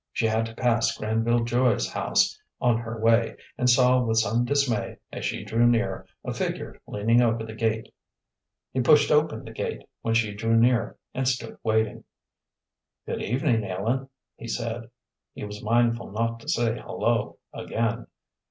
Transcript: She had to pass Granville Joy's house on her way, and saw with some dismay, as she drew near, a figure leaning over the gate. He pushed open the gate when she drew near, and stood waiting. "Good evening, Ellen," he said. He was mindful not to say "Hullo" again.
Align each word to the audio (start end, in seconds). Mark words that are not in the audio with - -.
She 0.11 0.25
had 0.25 0.47
to 0.47 0.55
pass 0.55 0.97
Granville 0.97 1.43
Joy's 1.43 1.87
house 1.91 2.35
on 2.59 2.79
her 2.79 2.99
way, 2.99 3.35
and 3.55 3.69
saw 3.69 4.01
with 4.01 4.17
some 4.17 4.45
dismay, 4.45 4.97
as 5.13 5.23
she 5.25 5.43
drew 5.45 5.67
near, 5.67 6.07
a 6.25 6.33
figure 6.33 6.81
leaning 6.87 7.21
over 7.21 7.45
the 7.45 7.53
gate. 7.53 7.93
He 8.71 8.81
pushed 8.81 9.11
open 9.11 9.45
the 9.45 9.51
gate 9.51 9.87
when 10.01 10.15
she 10.15 10.33
drew 10.33 10.55
near, 10.55 10.97
and 11.13 11.27
stood 11.27 11.59
waiting. 11.63 12.03
"Good 13.05 13.21
evening, 13.21 13.63
Ellen," 13.63 14.09
he 14.37 14.47
said. 14.47 14.89
He 15.33 15.43
was 15.43 15.61
mindful 15.61 16.09
not 16.09 16.39
to 16.39 16.49
say 16.49 16.79
"Hullo" 16.79 17.37
again. 17.53 18.07